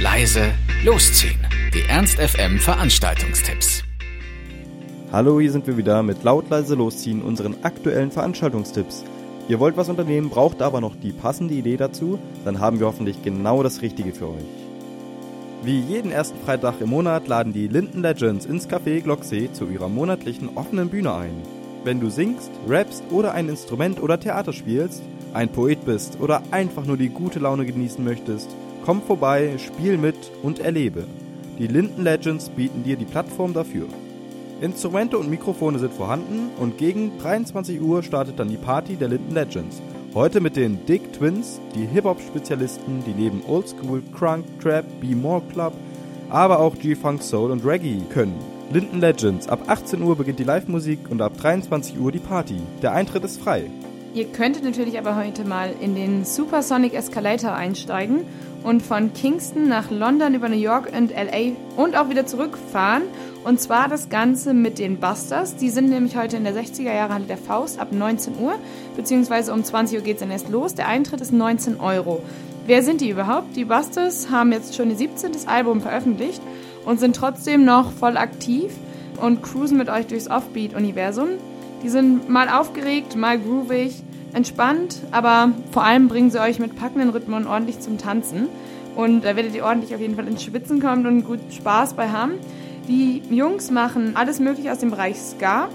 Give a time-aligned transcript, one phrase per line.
[0.00, 0.52] leise,
[0.84, 1.40] losziehen.
[1.74, 3.82] Die Ernst FM Veranstaltungstipps.
[5.10, 9.04] Hallo, hier sind wir wieder mit laut leise losziehen unseren aktuellen Veranstaltungstipps.
[9.48, 13.24] Ihr wollt was unternehmen, braucht aber noch die passende Idee dazu, dann haben wir hoffentlich
[13.24, 14.44] genau das Richtige für euch.
[15.64, 19.88] Wie jeden ersten Freitag im Monat laden die Linden Legends ins Café Glocksee zu ihrer
[19.88, 21.42] monatlichen offenen Bühne ein.
[21.82, 25.02] Wenn du singst, rappst oder ein Instrument oder Theater spielst,
[25.38, 28.50] ein Poet bist oder einfach nur die gute Laune genießen möchtest,
[28.84, 31.04] komm vorbei, spiel mit und erlebe.
[31.60, 33.86] Die Linden Legends bieten dir die Plattform dafür.
[34.60, 39.32] Instrumente und Mikrofone sind vorhanden und gegen 23 Uhr startet dann die Party der Linden
[39.32, 39.80] Legends.
[40.12, 45.74] Heute mit den Dick Twins, die Hip-Hop-Spezialisten, die neben Oldschool, Crunk, Trap, Be More Club,
[46.30, 48.34] aber auch G-Funk, Soul und Reggae können.
[48.72, 52.56] Linden Legends, ab 18 Uhr beginnt die Live-Musik und ab 23 Uhr die Party.
[52.82, 53.70] Der Eintritt ist frei.
[54.18, 58.24] Ihr könntet natürlich aber heute mal in den Supersonic Escalator einsteigen
[58.64, 63.04] und von Kingston nach London über New York und LA und auch wieder zurückfahren.
[63.44, 65.54] Und zwar das Ganze mit den Busters.
[65.54, 68.56] Die sind nämlich heute in der 60er Jahre Halle der Faust ab 19 Uhr,
[68.96, 70.74] beziehungsweise um 20 Uhr geht es dann erst los.
[70.74, 72.20] Der Eintritt ist 19 Euro.
[72.66, 73.54] Wer sind die überhaupt?
[73.54, 75.46] Die Busters haben jetzt schon ihr 17.
[75.46, 76.42] Album veröffentlicht
[76.84, 78.72] und sind trotzdem noch voll aktiv
[79.22, 81.28] und cruisen mit euch durchs Offbeat-Universum.
[81.84, 87.10] Die sind mal aufgeregt, mal groovig, entspannt, aber vor allem bringen sie euch mit packenden
[87.10, 88.48] Rhythmen ordentlich zum Tanzen.
[88.96, 92.08] Und da werdet ihr ordentlich auf jeden Fall ins Schwitzen kommen und gut Spaß bei
[92.08, 92.32] haben.
[92.88, 95.68] Die Jungs machen alles mögliche aus dem Bereich Ska.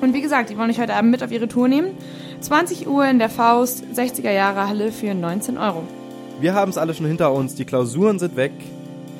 [0.00, 1.92] Und wie gesagt, die wollen euch heute Abend mit auf ihre Tour nehmen.
[2.40, 5.84] 20 Uhr in der Faust, 60er Jahre Halle für 19 Euro.
[6.40, 8.52] Wir haben es alle schon hinter uns, die Klausuren sind weg.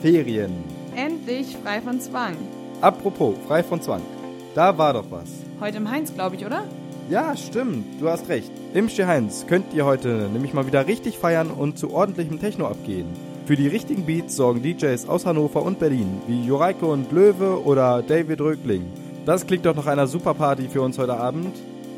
[0.02, 0.52] Ferien.
[0.96, 2.34] Endlich frei von Zwang.
[2.80, 4.02] Apropos, frei von Zwang.
[4.54, 5.30] Da war doch was.
[5.60, 6.64] Heute im Heinz, glaube ich, oder?
[7.10, 8.50] Ja, stimmt, du hast recht.
[8.72, 13.08] Im Heinz könnt ihr heute nämlich mal wieder richtig feiern und zu ordentlichem Techno abgehen.
[13.44, 18.02] Für die richtigen Beats sorgen DJs aus Hannover und Berlin, wie Joreiko und Löwe oder
[18.02, 18.86] David Rögling.
[19.26, 21.54] Das klingt doch nach einer super Party für uns heute Abend.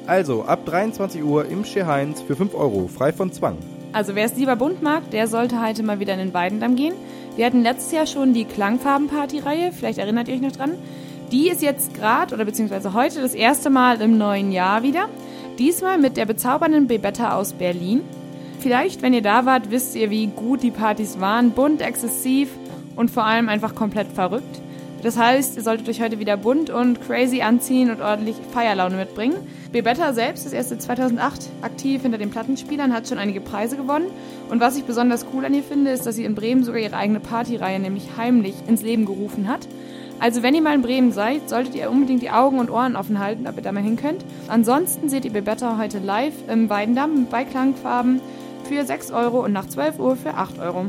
[0.09, 3.59] Also, ab 23 Uhr im Heinz für 5 Euro, frei von Zwang.
[3.93, 6.95] Also wer es lieber bunt mag, der sollte heute mal wieder in den Weidendamm gehen.
[7.37, 10.73] Wir hatten letztes Jahr schon die Klangfarben-Party-Reihe, vielleicht erinnert ihr euch noch dran.
[11.33, 15.09] Die ist jetzt gerade oder beziehungsweise heute das erste Mal im neuen Jahr wieder.
[15.59, 18.03] Diesmal mit der bezaubernden Bebetta aus Berlin.
[18.61, 21.51] Vielleicht, wenn ihr da wart, wisst ihr, wie gut die Partys waren.
[21.51, 22.51] Bunt, exzessiv
[22.95, 24.61] und vor allem einfach komplett verrückt.
[25.03, 29.37] Das heißt, ihr solltet euch heute wieder bunt und crazy anziehen und ordentlich Feierlaune mitbringen.
[29.73, 34.07] Bebetta selbst ist erst seit 2008 aktiv hinter den Plattenspielern, hat schon einige Preise gewonnen.
[34.49, 36.97] Und was ich besonders cool an ihr finde, ist, dass sie in Bremen sogar ihre
[36.97, 39.69] eigene Partyreihe nämlich heimlich ins Leben gerufen hat.
[40.19, 43.19] Also wenn ihr mal in Bremen seid, solltet ihr unbedingt die Augen und Ohren offen
[43.19, 44.25] halten, ob ihr da mal hin könnt.
[44.49, 48.21] Ansonsten seht ihr Bebetta heute live im Weidendamm bei Klangfarben
[48.65, 50.87] für 6 Euro und nach 12 Uhr für 8 Euro.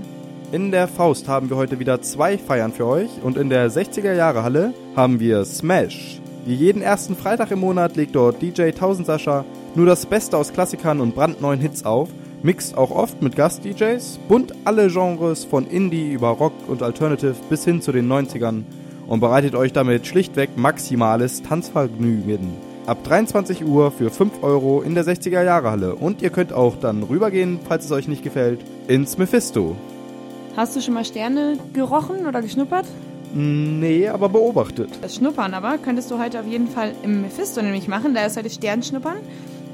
[0.53, 4.13] In der Faust haben wir heute wieder zwei Feiern für euch und in der 60er
[4.13, 6.21] Jahre Halle haben wir Smash.
[6.45, 9.43] Wie jeden ersten Freitag im Monat legt dort DJ 1000 Sascha
[9.75, 12.07] nur das Beste aus Klassikern und brandneuen Hits auf,
[12.43, 17.65] mixt auch oft mit Gast-DJs, bunt alle Genres von Indie über Rock und Alternative bis
[17.65, 18.63] hin zu den 90ern
[19.07, 22.53] und bereitet euch damit schlichtweg maximales Tanzvergnügen.
[22.85, 25.95] Ab 23 Uhr für 5 Euro in der 60er Jahre Halle.
[25.95, 29.75] Und ihr könnt auch dann rübergehen, falls es euch nicht gefällt, ins Mephisto.
[30.55, 32.85] Hast du schon mal Sterne gerochen oder geschnuppert?
[33.33, 34.89] Nee, aber beobachtet.
[35.01, 38.13] Das Schnuppern aber könntest du heute auf jeden Fall im Mephisto nämlich machen.
[38.13, 39.17] Da ist heute Sternschnuppern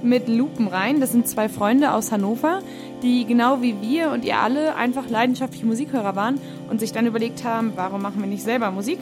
[0.04, 1.00] mit Lupen rein.
[1.00, 2.60] Das sind zwei Freunde aus Hannover,
[3.02, 7.44] die genau wie wir und ihr alle einfach leidenschaftliche Musikhörer waren und sich dann überlegt
[7.44, 9.00] haben, warum machen wir nicht selber Musik?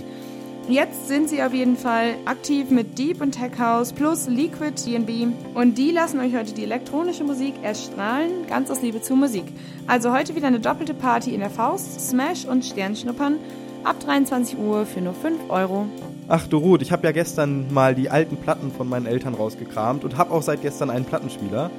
[0.70, 5.28] Jetzt sind sie auf jeden Fall aktiv mit Deep und Tech House plus Liquid DB
[5.56, 9.46] und die lassen euch heute die elektronische Musik erstrahlen, ganz aus Liebe zur Musik.
[9.88, 13.38] Also heute wieder eine doppelte Party in der Faust, Smash und Sternschnuppern
[13.84, 15.88] ab 23 Uhr für nur 5 Euro.
[16.28, 20.04] Ach du Ruth, ich habe ja gestern mal die alten Platten von meinen Eltern rausgekramt
[20.04, 21.70] und habe auch seit gestern einen Plattenspieler.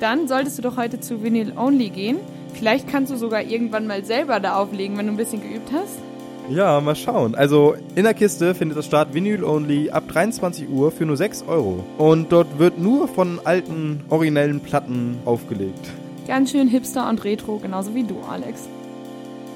[0.00, 2.18] Dann solltest du doch heute zu Vinyl Only gehen.
[2.54, 5.98] Vielleicht kannst du sogar irgendwann mal selber da auflegen, wenn du ein bisschen geübt hast.
[6.48, 7.34] Ja, mal schauen.
[7.34, 11.44] Also in der Kiste findet das Start Vinyl Only ab 23 Uhr für nur 6
[11.48, 11.84] Euro.
[11.98, 15.90] Und dort wird nur von alten, originellen Platten aufgelegt.
[16.28, 18.68] Ganz schön hipster und retro, genauso wie du, Alex.